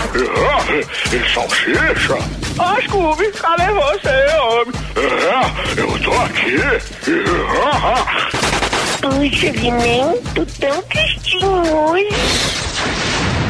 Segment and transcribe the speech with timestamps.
[0.00, 2.16] Ah, e salsicha?
[2.58, 4.74] Ah, Scooby, cadê você, homem?
[4.96, 6.56] É, eu tô aqui.
[7.64, 8.06] Ah,
[9.00, 12.08] Puxa, Vinento, tão tristinho hoje.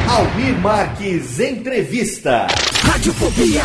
[0.08, 2.46] Almir Marques Entrevista.
[2.84, 3.64] Radiofobia.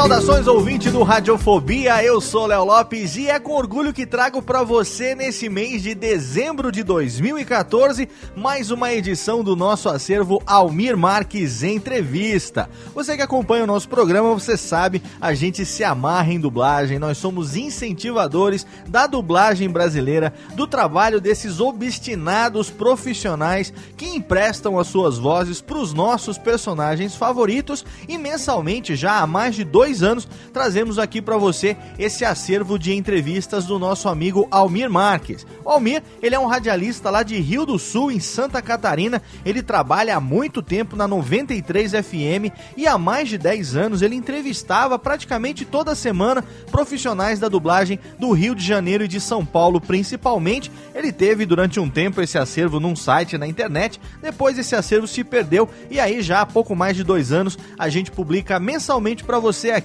[0.00, 4.62] Saudações ouvinte do Radiofobia, eu sou Léo Lopes e é com orgulho que trago para
[4.62, 11.62] você nesse mês de dezembro de 2014 mais uma edição do nosso acervo Almir Marques
[11.62, 12.70] Entrevista.
[12.94, 17.18] Você que acompanha o nosso programa, você sabe, a gente se amarra em dublagem, nós
[17.18, 25.60] somos incentivadores da dublagem brasileira, do trabalho desses obstinados profissionais que emprestam as suas vozes
[25.60, 31.00] para os nossos personagens favoritos e mensalmente já há mais de dois dois anos, trazemos
[31.00, 35.44] aqui para você esse acervo de entrevistas do nosso amigo Almir Marques.
[35.64, 39.20] O Almir, ele é um radialista lá de Rio do Sul, em Santa Catarina.
[39.44, 44.14] Ele trabalha há muito tempo na 93 FM e há mais de 10 anos ele
[44.14, 49.80] entrevistava praticamente toda semana profissionais da dublagem do Rio de Janeiro e de São Paulo,
[49.80, 50.70] principalmente.
[50.94, 55.24] Ele teve durante um tempo esse acervo num site na internet, depois esse acervo se
[55.24, 59.38] perdeu e aí já há pouco mais de dois anos a gente publica mensalmente para
[59.38, 59.79] você aqui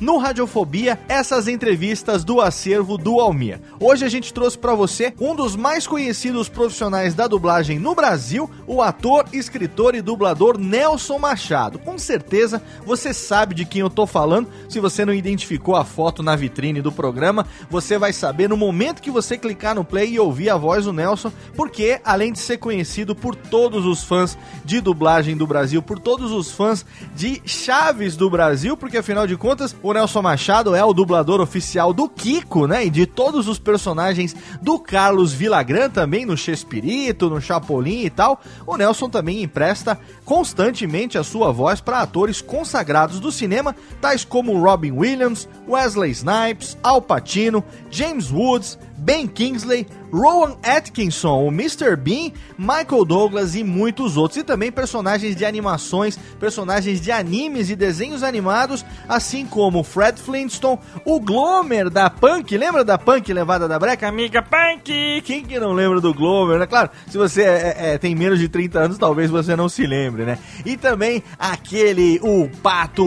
[0.00, 3.60] no Radiofobia essas entrevistas do acervo do Almir.
[3.80, 8.50] Hoje a gente trouxe para você um dos mais conhecidos profissionais da dublagem no Brasil,
[8.66, 11.78] o ator, escritor e dublador Nelson Machado.
[11.78, 14.48] Com certeza você sabe de quem eu tô falando.
[14.68, 19.02] Se você não identificou a foto na vitrine do programa, você vai saber no momento
[19.02, 22.58] que você clicar no play e ouvir a voz do Nelson, porque além de ser
[22.58, 28.16] conhecido por todos os fãs de dublagem do Brasil, por todos os fãs de Chaves
[28.16, 32.66] do Brasil, porque afinal de contas, o Nelson Machado é o dublador oficial do Kiko,
[32.66, 32.84] né?
[32.84, 38.40] E de todos os personagens do Carlos Villagrán também, no Chespirito, no Chapolin e tal.
[38.66, 44.60] O Nelson também empresta constantemente a sua voz para atores consagrados do cinema, tais como
[44.60, 51.96] Robin Williams, Wesley Snipes, Al Pacino, James Woods, Ben Kingsley, Rowan Atkinson, o Mr.
[51.96, 54.38] Bean, Michael Douglas e muitos outros.
[54.38, 60.78] E também personagens de animações, personagens de animes e desenhos animados, assim como Fred Flintstone,
[61.04, 62.56] o Glomer da Punk.
[62.56, 64.08] Lembra da Punk levada da breca?
[64.08, 65.22] Amiga Punk!
[65.22, 66.66] Quem que não lembra do Glomer, né?
[66.66, 70.24] Claro, se você é, é, tem menos de 30 anos, talvez você não se lembre,
[70.24, 70.38] né?
[70.64, 73.04] E também aquele, o pato,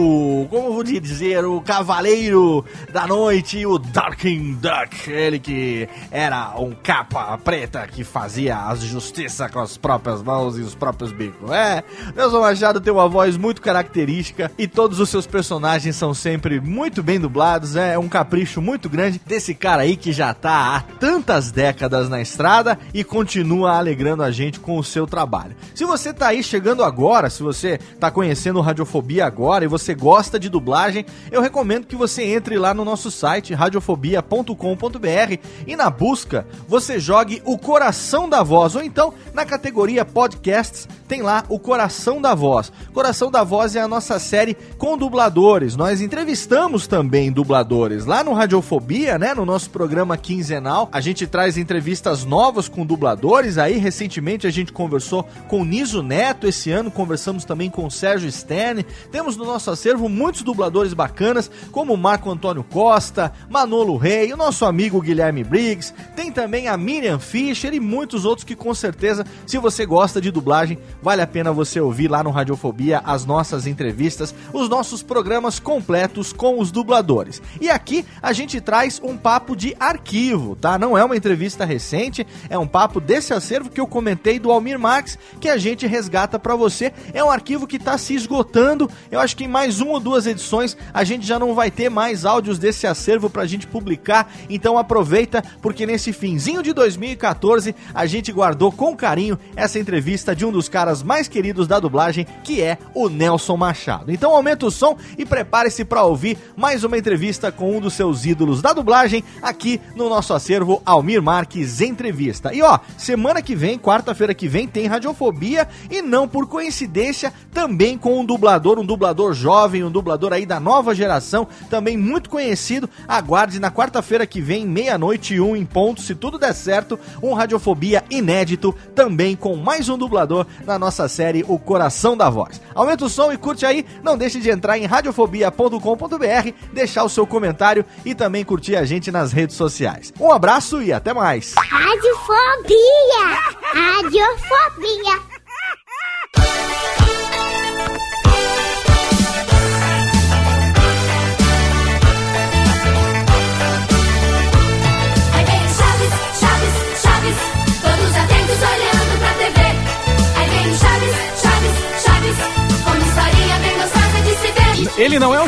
[0.50, 7.38] como vou dizer, o cavaleiro da noite, o Darking Duck, ele que era um capa
[7.38, 11.50] preta que fazia a justiça com as próprias mãos e os próprios bicos.
[11.50, 11.82] É,
[12.14, 17.02] Nelson Machado tem uma voz muito característica e todos os seus personagens são sempre muito
[17.02, 17.76] bem dublados.
[17.76, 22.20] É um capricho muito grande desse cara aí que já tá há tantas décadas na
[22.20, 25.56] estrada e continua alegrando a gente com o seu trabalho.
[25.74, 30.38] Se você tá aí chegando agora, se você tá conhecendo Radiofobia agora e você gosta
[30.38, 36.46] de dublagem, eu recomendo que você entre lá no nosso site radiofobia.com.br e na busca
[36.68, 41.58] você joga jogue O Coração da Voz, ou então na categoria Podcasts tem lá o
[41.58, 42.72] Coração da Voz.
[42.94, 45.76] Coração da Voz é a nossa série com dubladores.
[45.76, 50.88] Nós entrevistamos também dubladores lá no Radiofobia, né, no nosso programa quinzenal.
[50.90, 53.58] A gente traz entrevistas novas com dubladores.
[53.58, 58.82] Aí recentemente a gente conversou com Niso Neto, esse ano conversamos também com Sérgio Stern.
[59.10, 64.64] Temos no nosso acervo muitos dubladores bacanas, como Marco Antônio Costa, Manolo Rei, o nosso
[64.64, 65.92] amigo Guilherme Briggs.
[66.16, 70.30] Tem também a Miriam Fischer e muitos outros que com certeza, se você gosta de
[70.30, 75.58] dublagem, vale a pena você ouvir lá no Radiofobia as nossas entrevistas, os nossos programas
[75.58, 77.42] completos com os dubladores.
[77.60, 80.78] E aqui a gente traz um papo de arquivo, tá?
[80.78, 84.78] Não é uma entrevista recente, é um papo desse acervo que eu comentei do Almir
[84.78, 86.92] Marx, que a gente resgata para você.
[87.12, 88.90] É um arquivo que tá se esgotando.
[89.10, 91.88] Eu acho que em mais uma ou duas edições a gente já não vai ter
[91.88, 94.30] mais áudios desse acervo pra gente publicar.
[94.48, 100.44] Então aproveita, porque nesse finzinho de 2014 a gente guardou com carinho essa entrevista de
[100.44, 104.12] um dos caras mais queridos da dublagem, que é o Nelson Machado.
[104.12, 108.24] Então aumenta o som e prepare-se para ouvir mais uma entrevista com um dos seus
[108.24, 112.54] ídolos da dublagem aqui no nosso acervo Almir Marques Entrevista.
[112.54, 117.98] E ó, semana que vem, quarta-feira que vem, tem Radiofobia e não por coincidência, também
[117.98, 122.88] com um dublador, um dublador jovem, um dublador aí da nova geração, também muito conhecido.
[123.06, 127.32] Aguarde na quarta-feira que vem, meia-noite e um em ponto, se tudo der certo, um
[127.34, 132.60] Radiofobia inédito, também com mais um dublador na nossa série O Coração da Voz.
[132.74, 137.26] Aumenta o som e curte aí, não deixe de entrar em radiofobia.com.br, deixar o seu
[137.26, 140.12] comentário e também curtir a gente nas redes sociais.
[140.20, 141.54] Um abraço e até mais.
[141.56, 142.72] Radiofobia!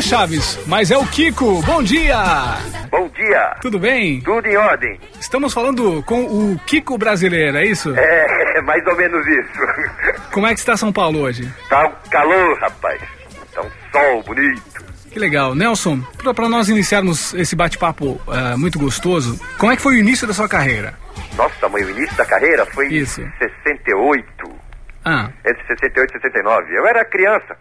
[0.05, 1.63] Chaves, mas é o Kiko.
[1.63, 2.15] Bom dia!
[2.91, 3.55] Bom dia.
[3.59, 4.21] Tudo bem?
[4.21, 4.99] Tudo em ordem.
[5.19, 7.91] Estamos falando com o Kiko brasileiro, é isso?
[7.97, 10.29] É, mais ou menos isso.
[10.31, 11.51] Como é que está São Paulo hoje?
[11.69, 13.01] Tá um calor, rapaz.
[13.51, 14.85] Tá um sol bonito.
[15.09, 15.55] Que legal.
[15.55, 15.99] Nelson,
[16.35, 20.33] para nós iniciarmos esse bate-papo ah, muito gostoso, como é que foi o início da
[20.35, 20.93] sua carreira?
[21.35, 23.21] Nossa, mas o início da carreira foi Isso.
[23.21, 24.25] em 68.
[25.03, 26.75] Ah, Entre 68 e 69.
[26.75, 27.57] Eu era criança.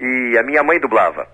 [0.00, 1.28] E a minha mãe dublava.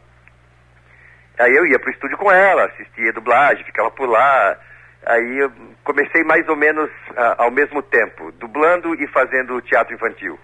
[1.39, 4.57] Aí eu ia pro estúdio com ela, assistia dublagem, ficava por lá.
[5.05, 5.53] Aí eu
[5.85, 10.39] comecei mais ou menos ah, ao mesmo tempo, dublando e fazendo teatro infantil.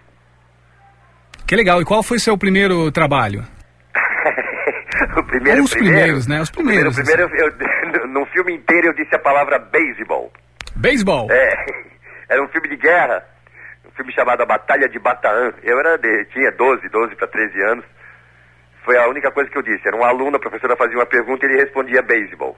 [1.47, 1.81] que legal.
[1.81, 3.43] E qual foi seu primeiro trabalho?
[5.17, 6.41] o primeiro, Ou os primeiro, primeiros, né?
[6.41, 7.61] Os o primeiro, primeiros, primeiro
[7.93, 10.33] eu, eu, num filme inteiro eu disse a palavra beisebol.
[10.77, 11.29] Beisebol.
[11.31, 11.67] É,
[12.29, 13.25] era um filme de guerra,
[13.87, 15.53] um filme chamado A Batalha de Bataan.
[15.63, 17.85] Eu era de, tinha 12, 12 para 13 anos.
[18.85, 19.87] Foi a única coisa que eu disse.
[19.87, 22.57] Era um aluno, a professora fazia uma pergunta e ele respondia beisebol.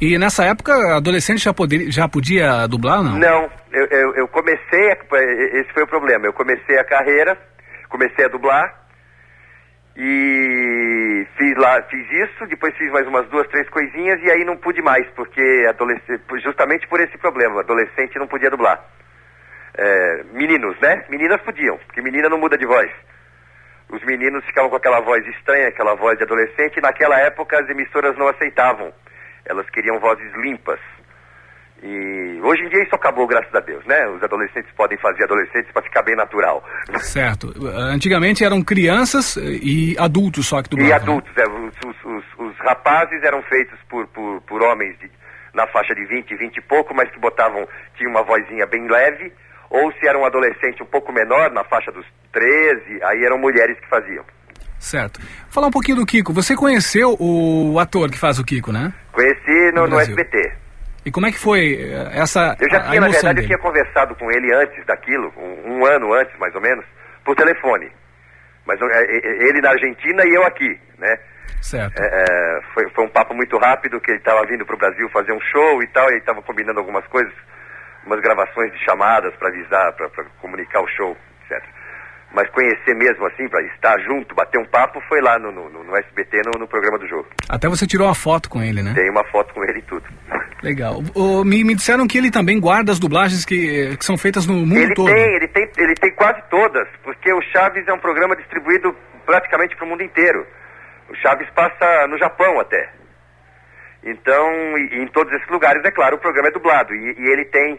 [0.00, 3.18] E nessa época, adolescente já, poderia, já podia dublar ou não?
[3.18, 4.96] Não, eu, eu, eu comecei, a,
[5.60, 6.26] esse foi o problema.
[6.26, 7.38] Eu comecei a carreira,
[7.88, 8.82] comecei a dublar
[9.96, 14.56] e fiz lá, fiz isso, depois fiz mais umas duas, três coisinhas e aí não
[14.56, 18.82] pude mais, porque adolescente, justamente por esse problema, adolescente não podia dublar.
[19.78, 21.04] É, meninos, né?
[21.08, 22.90] Meninas podiam, porque menina não muda de voz.
[23.92, 27.68] Os meninos ficavam com aquela voz estranha, aquela voz de adolescente, e naquela época as
[27.68, 28.92] emissoras não aceitavam.
[29.44, 30.80] Elas queriam vozes limpas.
[31.84, 34.06] E hoje em dia isso acabou, graças a Deus, né?
[34.08, 36.64] Os adolescentes podem fazer adolescentes para ficar bem natural.
[37.00, 37.52] Certo.
[37.76, 40.90] Antigamente eram crianças e adultos só que dublavam.
[40.90, 45.10] E adultos, é, os, os- os- os rapazes eram feitos por, por, por homens de-
[45.52, 47.66] na faixa de 20, 20 e pouco, mas que botavam,
[47.96, 49.32] tinha uma vozinha bem leve,
[49.72, 53.78] ou se era um adolescente um pouco menor, na faixa dos 13, aí eram mulheres
[53.80, 54.24] que faziam.
[54.78, 55.20] Certo.
[55.48, 56.32] Falar um pouquinho do Kiko.
[56.32, 58.92] Você conheceu o ator que faz o Kiko, né?
[59.12, 60.14] Conheci no, no Brasil.
[60.14, 60.52] SBT.
[61.06, 64.14] E como é que foi eh, essa Eu já tinha, na verdade, eu tinha conversado
[64.14, 66.84] com ele antes daquilo, um, um ano antes, mais ou menos,
[67.24, 67.90] por telefone.
[68.66, 71.16] Mas é, é, ele na Argentina e eu aqui, né?
[71.60, 71.94] Certo.
[71.98, 75.32] É, foi, foi um papo muito rápido, que ele estava vindo para o Brasil fazer
[75.32, 77.32] um show e tal, e ele estava combinando algumas coisas,
[78.06, 80.08] umas gravações de chamadas para avisar, para
[80.40, 81.62] comunicar o show, etc.
[82.34, 85.96] Mas conhecer mesmo assim, para estar junto, bater um papo, foi lá no, no, no
[85.96, 87.28] SBT, no, no programa do jogo.
[87.48, 88.92] Até você tirou uma foto com ele, né?
[88.94, 90.04] Tem uma foto com ele e tudo.
[90.62, 91.02] Legal.
[91.14, 94.54] O- me, me disseram que ele também guarda as dublagens que, que são feitas no
[94.54, 95.12] mundo Ele todo.
[95.12, 99.76] tem, ele tem, ele tem quase todas, porque o Chaves é um programa distribuído praticamente
[99.76, 100.46] para o mundo inteiro.
[101.10, 102.88] O Chaves passa no Japão até.
[104.04, 106.94] Então, e- e em todos esses lugares, é claro, o programa é dublado.
[106.94, 107.78] E, e ele tem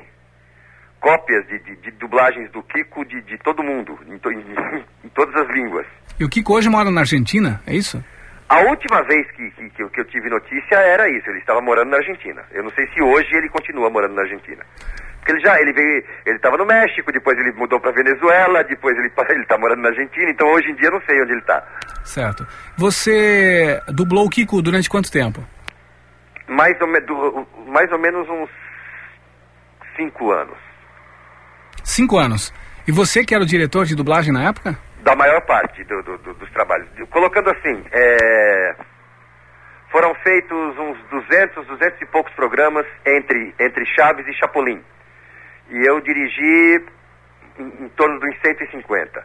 [1.03, 5.09] cópias de, de, de dublagens do Kiko de, de todo mundo, em, to- em- em
[5.09, 5.85] todas as línguas.
[6.17, 8.01] E o Kiko hoje mora na Argentina, é isso?
[8.47, 11.59] A última vez que, que, que eu, que eu tive notícia era isso, ele estava
[11.59, 12.41] morando na Argentina.
[12.51, 14.63] Eu não sei se hoje ele continua morando na Argentina.
[15.19, 18.95] Porque ele já, ele veio, ele estava no México, depois ele mudou para Venezuela, depois
[18.97, 21.41] ele ele está morando na Argentina, então hoje em dia eu não sei onde ele
[21.41, 21.61] está.
[22.05, 22.47] Certo.
[22.77, 25.43] Você dublou o Kiko durante quanto tempo?
[26.47, 28.49] Mais ou, me- do- mais ou menos uns
[29.97, 30.57] cinco anos.
[31.83, 32.53] Cinco anos.
[32.87, 34.77] E você que era o diretor de dublagem na época?
[35.03, 36.87] Da maior parte do- do- do- dos trabalhos.
[37.09, 38.75] Colocando assim, é,
[39.91, 44.81] foram feitos uns 200, 200 e poucos programas entre, entre Chaves e Chapolin.
[45.69, 46.83] E eu dirigi
[47.59, 49.23] em, em torno dos 150.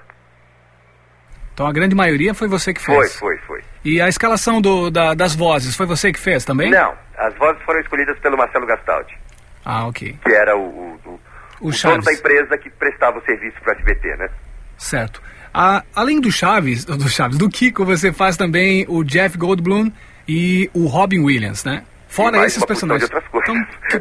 [1.55, 3.17] Então a grande maioria foi você que Foi, fez.
[3.19, 3.61] foi, foi.
[3.85, 6.71] E a escalação do- da- das vozes foi você que fez também?
[6.71, 9.17] Não, as vozes foram escolhidas pelo Marcelo Gastaldi,
[9.65, 10.17] Ah, ok.
[10.25, 11.21] que era o, o, o,
[11.61, 12.05] O o dono Chaves.
[12.05, 14.29] da empresa que prestava o serviço para o SBT, né?
[14.77, 15.23] Certo.
[15.53, 19.91] A- além do Chaves, do Chaves, do Kiko, você faz também o Jeff Goldblum
[20.29, 21.85] e o Robin Williams, né?
[22.09, 23.11] Fora esses personagens.
[23.35, 23.55] Então,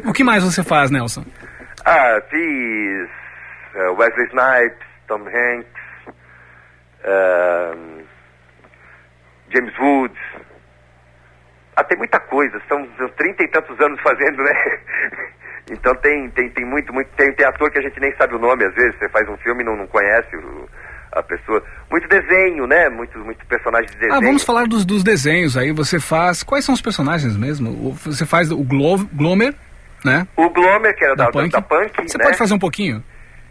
[0.06, 1.24] o que mais você faz, Nelson?
[1.84, 3.08] Ah, fiz
[3.74, 6.14] eh, Wesley Snipes, Tom Hanks,
[7.04, 8.02] ahn,
[9.52, 10.18] James Woods.
[11.76, 12.86] Ah, tem muita coisa, são
[13.16, 14.52] trinta e tantos anos fazendo, né?
[15.70, 17.08] Então tem, tem, tem muito, muito.
[17.16, 19.36] Tem, tem ator que a gente nem sabe o nome, às vezes, você faz um
[19.38, 20.68] filme e não, não conhece o-
[21.12, 21.62] a pessoa.
[21.90, 22.88] Muito desenho, né?
[22.88, 24.14] Muito, muito personagem de desenho.
[24.14, 25.72] Ah, vamos falar dos, dos desenhos aí.
[25.72, 26.42] Você faz.
[26.42, 27.70] Quais são os personagens mesmo?
[27.70, 29.54] O- Você faz o Glo Glomer,
[30.04, 30.26] né?
[30.36, 31.50] O Glomer, que era da, da, Punk.
[31.52, 32.24] da Punk, Você né?
[32.24, 33.02] pode fazer um pouquinho?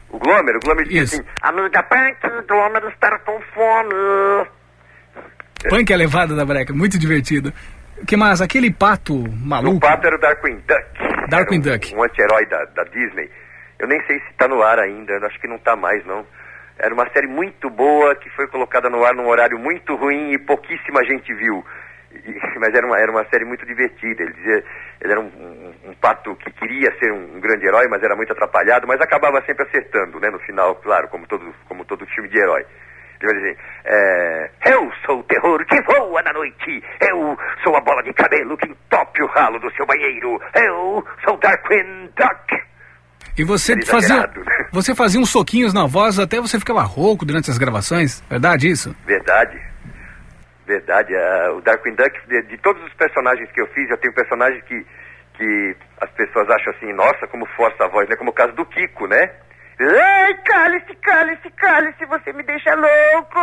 [0.10, 1.16] O Glomer, o Glomer dizia Isso.
[1.16, 4.48] assim, amiga Punk, o Glomer está com fome.
[5.70, 7.54] Punk é a levada da breca, muito divertido.
[8.02, 8.42] O que mais?
[8.42, 9.80] Aquele pato O maluco.
[9.80, 11.07] pato era o Darkwing Duck.
[11.30, 11.96] Darkwing um, Duck.
[11.96, 13.30] Um anti-herói da, da Disney.
[13.80, 16.26] Eu nem sei se está no ar ainda, eu acho que não está mais, não.
[16.80, 20.38] Era uma série muito boa que foi colocada no ar num horário muito ruim e
[20.38, 21.64] pouquíssima gente viu.
[22.14, 24.24] E- mas era uma, era uma série muito divertida.
[24.24, 24.64] Ele dizia,
[25.02, 28.16] ele era um, um- um pato que queria ser um, um grande herói, mas era
[28.16, 30.30] muito atrapalhado, mas acabava sempre acertando, né?
[30.30, 32.66] No final, claro, como todo, como todo filme de herói.
[33.22, 37.82] Ele vai dizer, é, eu sou o terror que voa na noite, eu sou a
[37.82, 42.68] bola de cabelo que entope o ralo do seu banheiro, eu sou Darkwing Duck.
[43.38, 44.30] E você Era fazia.
[44.74, 48.22] Você fazia uns soquinhos na voz, até você ficava rouco durante as gravações.
[48.30, 48.96] Verdade isso?
[49.06, 49.60] Verdade.
[50.66, 51.16] Verdade.
[51.16, 54.62] ah, o Darkwing Duck, de, de todos os personagens que eu fiz, eu tenho personagens
[54.66, 54.86] que,
[55.36, 58.16] que as pessoas acham assim, nossa, como força a voz, né?
[58.18, 59.32] Como o caso do Kiko, né?
[59.80, 63.40] Ai, cale-se, cale-se, cale-se, você me deixa louco!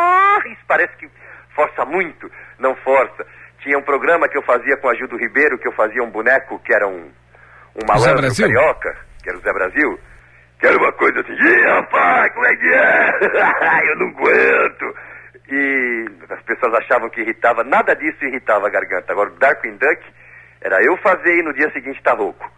[0.49, 1.09] Isso parece que
[1.55, 3.25] força muito, não força.
[3.61, 6.59] Tinha um programa que eu fazia com a Gildo Ribeiro, que eu fazia um boneco
[6.59, 7.11] que era um,
[7.77, 8.47] um malandro Brasil?
[8.47, 10.01] carioca, que era o Zé Brasil.
[10.59, 13.91] Que era uma coisa assim, Ih, rapaz, como é que é?
[13.91, 14.95] eu não aguento.
[15.49, 19.13] E as pessoas achavam que irritava, nada disso irritava a garganta.
[19.13, 20.03] Agora, o Darkwing Duck
[20.61, 22.51] era eu fazer e no dia seguinte estar rouco.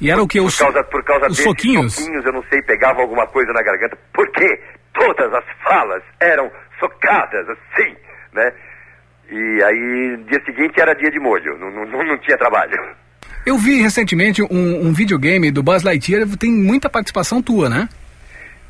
[0.00, 0.38] E era o que?
[0.38, 1.94] Por Os, causa, por causa os soquinhos?
[1.94, 3.96] soquinhos, eu não sei, pegava alguma coisa na garganta.
[4.12, 4.60] Porque
[4.92, 7.94] todas as falas eram socadas, assim,
[8.34, 8.52] né?
[9.30, 12.78] E aí, dia seguinte era dia de molho, não, não, não tinha trabalho.
[13.44, 17.88] Eu vi recentemente um, um videogame do Buzz Lightyear, tem muita participação tua, né?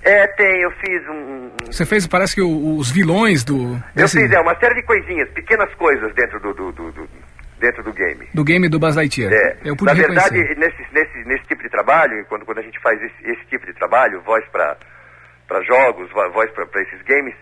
[0.02, 1.50] É, tem, eu fiz um...
[1.66, 3.72] Você fez, parece que o- os vilões do.
[3.74, 7.08] Eu desse- fiz, é, uma série de coisinhas, pequenas coisas dentro do, do, do- do-
[7.58, 8.28] dentro do game.
[8.34, 9.32] Do game do Buzz Lightyear.
[9.32, 12.78] É, Eu pude na verdade, nesse, nesse, nesse tipo de trabalho, quando, quando a gente
[12.80, 14.76] faz esse, esse tipo de trabalho, voz para
[15.62, 17.34] jogos, vo- voz para esses games,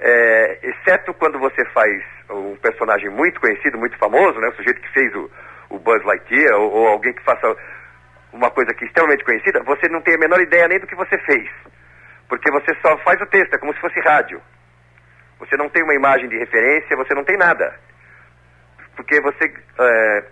[0.00, 4.92] é, exceto quando você faz um personagem muito conhecido, muito famoso, né, o sujeito que
[4.92, 5.30] fez o,
[5.70, 7.54] o Buzz Lightyear, ou, ou alguém que faça
[8.32, 10.94] uma coisa que é extremamente conhecida, você não tem a menor ideia nem do que
[10.96, 11.48] você fez.
[12.28, 14.40] Porque você só faz o texto, é como se fosse rádio.
[15.38, 17.74] Você não tem uma imagem de referência, você não tem nada.
[18.96, 19.52] Porque você.
[19.78, 20.24] é,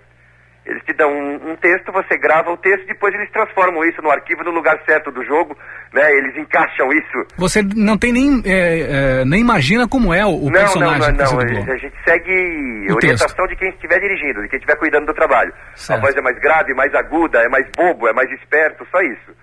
[0.64, 4.10] eles te dão um, um texto, você grava o texto, depois eles transformam isso no
[4.10, 5.56] arquivo no lugar certo do jogo,
[5.92, 6.08] né?
[6.12, 7.26] Eles encaixam isso.
[7.36, 8.42] Você não tem nem.
[8.46, 11.72] é, é, nem imagina como é o, o não, personagem não, não, não.
[11.72, 15.52] A gente segue O orientação de quem estiver dirigindo, de quem estiver cuidando do trabalho.
[15.74, 15.98] Certo.
[15.98, 19.34] A voz é mais grave, mais aguda, é mais bobo, é mais esperto, só isso.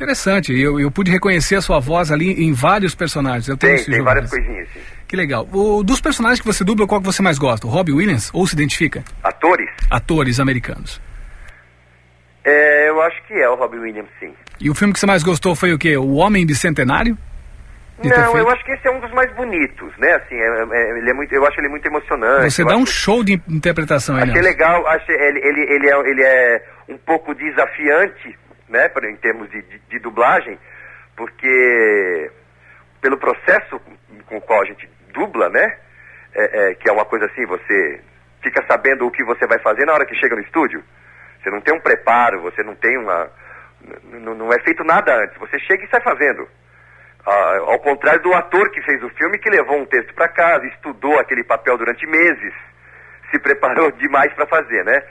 [0.00, 3.46] Interessante, eu, eu pude reconhecer a sua voz ali em vários personagens.
[3.48, 4.80] Eu tenho Tem, tem várias coisinhas, sim.
[5.06, 5.46] Que legal.
[5.52, 7.66] O, dos personagens que você dubla, qual que você mais gosta?
[7.66, 9.04] O Robbie Williams ou se identifica?
[9.22, 9.68] Atores?
[9.90, 11.00] Atores americanos.
[12.44, 14.32] É, eu acho que é o Robbie Williams, sim.
[14.58, 15.96] E o filme que você mais gostou foi o quê?
[15.98, 17.18] O Homem Bicentenário?
[18.02, 20.12] Não, eu acho que esse é um dos mais bonitos, né?
[20.14, 22.50] Assim, é- é- ele é muito, eu acho ele muito emocionante.
[22.50, 24.48] Você dá acho um show de interpretação aí, Achei Nelson.
[24.48, 28.38] legal, achei, ele, ele, ele, é, ele é um pouco desafiante,
[28.70, 30.58] né, em termos de, de- de dublagem,
[31.16, 32.30] porque
[33.00, 33.80] pelo processo
[34.26, 35.76] com o qual a gente dubla, né,
[36.34, 38.00] é- é, que é uma coisa assim, você
[38.42, 40.82] fica sabendo o que você vai fazer na hora que chega no estúdio.
[41.42, 43.30] Você não tem um preparo, você não tem uma.
[44.12, 45.38] Não é feito nada antes.
[45.38, 46.46] Você chega e sai fazendo.
[47.26, 50.66] Ah, ao contrário do ator que fez o filme, que levou um texto para casa,
[50.66, 52.52] estudou aquele papel durante meses,
[53.30, 55.02] se preparou demais para fazer, né?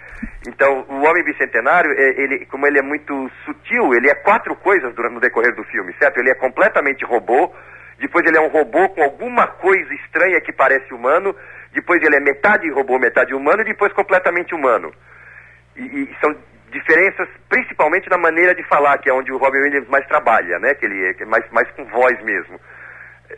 [0.48, 4.94] Então, o Homem Bicentenário, é- ele, como ele é muito sutil, ele é quatro coisas
[4.94, 6.20] durante, no decorrer do filme, certo?
[6.20, 7.54] Ele é completamente robô,
[8.00, 11.36] depois ele é um robô com alguma coisa estranha que parece humano,
[11.74, 14.94] depois ele é metade robô, metade humano, e depois completamente humano.
[15.76, 16.36] E, e são
[16.72, 20.74] diferenças principalmente na maneira de falar, que é onde o Robin Williams mais trabalha, né?
[20.76, 22.60] Que ele é é mais, mais com voz mesmo.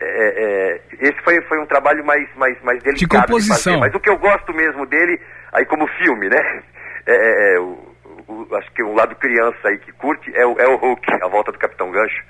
[0.00, 3.74] é, esse foi, foi um trabalho mais, mais, mais delicado composição.
[3.74, 3.76] fazer.
[3.78, 5.20] Mas o que eu gosto mesmo dele,
[5.52, 6.38] aí como filme, né?
[7.04, 7.96] É, é, é, o,
[8.28, 11.26] o- acho que o lado criança aí que curte é o, é o Hulk, a
[11.28, 12.22] volta do Capitão Gancho,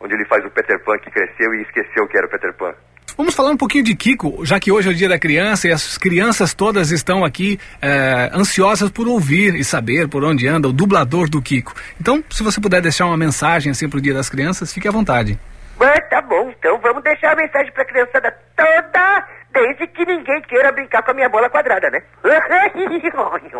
[0.00, 2.72] onde ele faz o Peter Pan que cresceu e esqueceu que era o Peter Pan.
[3.16, 5.72] Vamos falar um pouquinho de Kiko, já que hoje é o dia da criança e
[5.72, 10.72] as crianças todas estão aqui eh, ansiosas por ouvir e saber por onde anda o
[10.72, 11.74] dublador do Kiko.
[12.00, 15.36] Então, se você puder deixar uma mensagem assim pro dia das crianças, fique à vontade.
[15.78, 20.72] Mas tá bom, então vamos deixar a mensagem pra criançada toda, desde que ninguém queira
[20.72, 22.02] brincar com a minha bola quadrada, né?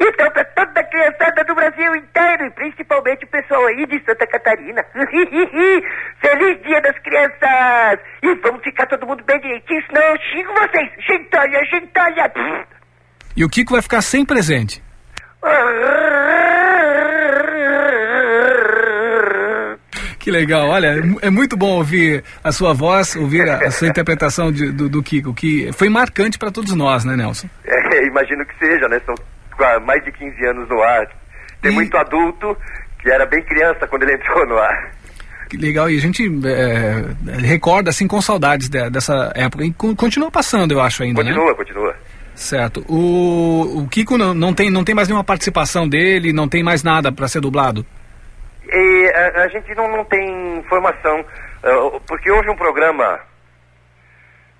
[0.00, 4.26] Então, pra toda a criançada do Brasil inteiro, e principalmente o pessoal aí de Santa
[4.28, 4.84] Catarina.
[6.20, 7.98] Feliz Dia das Crianças!
[8.22, 10.90] E vamos ficar todo mundo bem direitinho, senão eu xingo vocês!
[11.04, 12.32] Gentalha, gentalha!
[13.36, 14.82] E o Kiko vai ficar sem presente.
[20.28, 20.88] Que legal, olha,
[21.22, 24.86] é é muito bom ouvir a sua voz, ouvir a, a sua interpretação de- do,
[24.86, 27.48] do Kiko, que foi marcante para todos nós, né, Nelson?
[27.64, 29.00] É, imagino que seja, né?
[29.06, 29.14] São
[29.86, 31.08] mais de 15 anos no ar.
[31.62, 32.54] Tem muito adulto
[33.02, 34.90] que era bem criança quando ele entrou no ar.
[35.48, 37.04] Que legal, e a gente é,
[37.40, 39.64] recorda assim com saudades de- dessa época.
[39.64, 41.32] E con- continua passando, eu acho ainda, né?
[41.32, 41.96] Continua, continua.
[42.34, 42.84] Certo.
[42.86, 46.82] O, o Kiko não, não, tem, não tem mais nenhuma participação dele, não tem mais
[46.82, 47.86] nada para ser dublado.
[48.70, 51.24] E a, a gente não, não tem informação,
[51.62, 53.20] ah, porque houve um programa,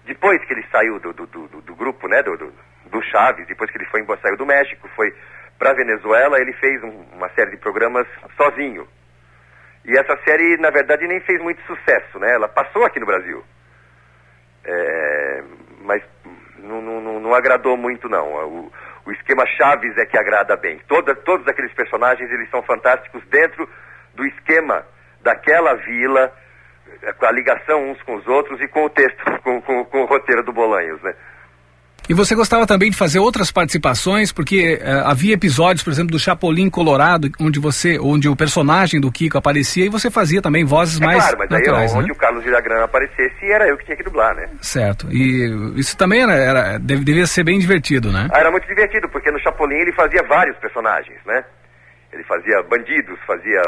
[0.07, 2.53] depois que ele saiu do, do, do, do- grupo, né, do, do,
[2.87, 5.15] do Chaves, depois que ele foi embora, saiu do México, foi
[5.59, 8.89] para Venezuela, ele fez um- uma série de programas sozinho.
[9.85, 12.33] E essa série, na verdade, nem fez muito sucesso, né?
[12.35, 13.45] Ela passou aqui no Brasil.
[14.65, 15.43] É,
[15.83, 16.03] mas
[16.59, 18.27] não, não- não agradou muito, não.
[18.47, 18.73] O,
[19.07, 20.79] o esquema Chaves é que agrada bem.
[20.89, 23.69] Toda, todos aqueles personagens, eles são fantásticos dentro
[24.19, 24.83] do esquema
[25.23, 26.31] daquela vila,
[27.03, 30.03] eh, com a ligação uns com os outros e com o texto, com, com- com
[30.03, 31.15] o roteiro do Bolanhos, né?
[32.09, 36.19] E você gostava também de fazer outras participações, porque eh, havia episódios, por exemplo, do
[36.19, 40.99] Chapolin Colorado, onde você, onde o personagem do Kiko aparecia e você fazia também vozes
[40.99, 42.13] É mais claro, mas aí naturais, onde né?
[42.13, 44.49] o Carlos Villagrán aparecesse, era eu que tinha que dublar, né?
[44.63, 45.07] Certo.
[45.13, 48.29] E isso também era, era devia ser bem divertido, né?
[48.33, 51.45] Ah, era muito divertido, porque no Chapolin ele fazia vários personagens, né?
[52.13, 53.61] Ele fazia bandidos, fazia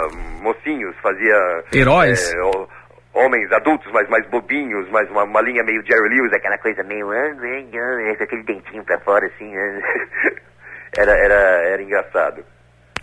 [0.42, 1.64] mocinhos, fazia...
[1.72, 2.33] Heróis.
[2.55, 2.68] ho-
[3.12, 7.11] homens adultos, mas mais bobinhos, mais uma, uma linha meio Jerry Lewis, aquela coisa meio...
[7.11, 9.53] ah, ah, ah, Com aquele dentinho pra fora, assim...
[9.57, 9.81] ah.
[10.96, 11.35] era, era,
[11.72, 12.42] era engraçado.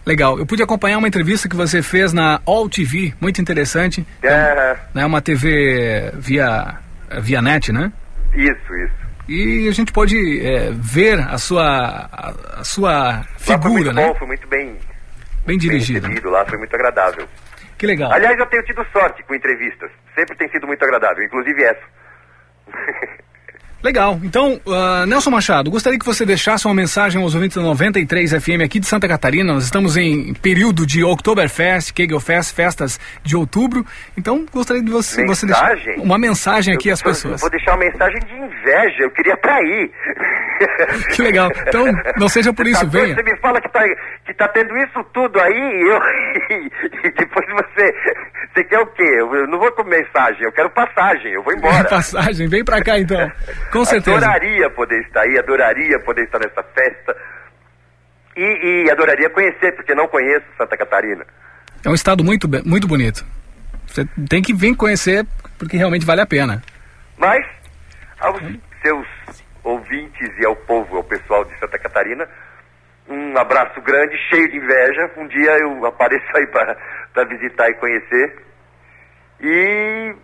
[0.05, 0.39] Legal.
[0.39, 4.05] Eu pude acompanhar uma entrevista que você fez na All TV, muito interessante.
[4.23, 6.77] É, Né, uma TV via,
[7.21, 7.91] via net, né?
[8.33, 9.07] isso, isso.
[9.29, 13.93] E a gente pôde eh, ver a sua, a, a sua Lá foi figura, muito
[13.93, 14.07] né?
[14.07, 14.77] bom, foi muito bem,
[15.47, 16.05] Bem bem dirigida.
[16.07, 17.25] recebido lá, foi muito agradável.
[17.77, 18.11] Que legal.
[18.11, 19.89] Aliás, eu tenho tido sorte com entrevistas.
[20.13, 21.83] Sempre tem sido muito agradável, inclusive essa.
[23.83, 24.19] Legal.
[24.23, 28.61] Então, ah, Nelson Machado, gostaria que você deixasse uma mensagem aos ouvintes da 93 FM
[28.65, 29.53] aqui de Santa Catarina.
[29.53, 33.85] Nós estamos em período de Oktoberfest, Kegelfest, festas de outubro.
[34.17, 37.41] Então, gostaria de você, você deixar uma mensagem aqui Eu- às eu- Eu pessoas.
[37.41, 39.91] vou deixar uma mensagem de inveja, eu queria trair.
[41.13, 41.51] Que legal.
[41.67, 41.85] Então,
[42.17, 43.13] não seja por isso, Tá, venha.
[43.13, 43.79] Você me fala que tá,
[44.25, 45.99] que tá tendo isso tudo aí e, eu,
[47.05, 47.93] e depois você,
[48.53, 49.03] você quer o quê?
[49.03, 51.83] Eu, eu não vou com mensagem, eu quero passagem, eu vou embora.
[51.87, 53.31] Passagem, vem pra cá então.
[53.71, 54.17] Com certeza.
[54.17, 57.15] Adoraria poder estar aí, adoraria poder estar nessa festa.
[58.35, 61.25] E, e adoraria conhecer, porque não conheço Santa Catarina.
[61.83, 63.25] É um estado muito, muito bonito.
[63.87, 65.25] Você tem que vir conhecer,
[65.57, 66.61] porque realmente vale a pena.
[67.17, 67.45] Mas,
[68.19, 68.39] aos
[68.81, 69.07] seus
[69.63, 72.27] ouvintes e ao povo, ao pessoal de Santa Catarina,
[73.09, 75.11] um abraço grande, cheio de inveja.
[75.17, 78.35] Um dia eu apareço aí para visitar e conhecer.
[79.41, 80.15] E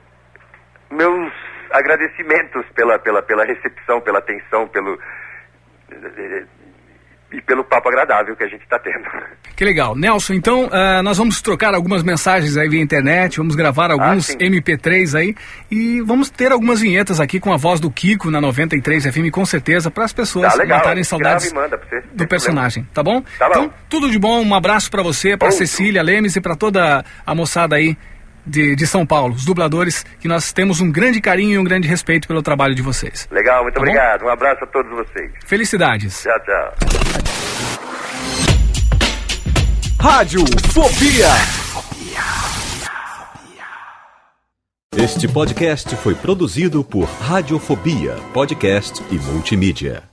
[0.91, 1.33] meus
[1.73, 4.97] agradecimentos pela, pela, pela recepção, pela atenção, pelo.
[7.31, 9.03] e pelo papo agradável que a gente está tendo.
[9.55, 9.95] Que legal.
[9.95, 14.33] Nelson, então uh, nós vamos trocar algumas mensagens aí via internet, vamos gravar alguns Ah,
[14.33, 14.37] sim.
[14.39, 15.35] MP3 aí
[15.69, 19.45] e vamos ter algumas vinhetas aqui com a voz do Kiko na 93 FM, com
[19.45, 23.21] certeza, para as pessoas Tá matarem saudades você, do personagem, tá bom?
[23.37, 23.65] Tá bom.
[23.65, 25.51] Então, tudo de bom, um abraço para você, para.
[25.51, 27.95] Cecília Lemes e para toda a moçada aí
[28.45, 31.87] de, de São Paulo, os dubladores, que nós temos um grande carinho e um grande
[31.87, 33.27] respeito pelo trabalho de vocês.
[33.31, 33.85] Legal, muito Tá bom?
[33.87, 34.23] obrigado.
[34.25, 35.31] Um abraço a todos vocês.
[35.45, 36.21] Felicidades.
[36.23, 36.73] Tchau, tchau.
[39.99, 41.29] Rádio Fobia.
[44.95, 50.12] Este podcast foi produzido por Radiofobia, podcast e multimídia.